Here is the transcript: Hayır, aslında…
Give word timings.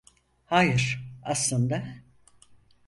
Hayır, 0.45 0.99
aslında… 1.23 1.93